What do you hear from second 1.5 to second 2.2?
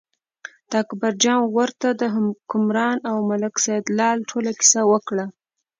ورته د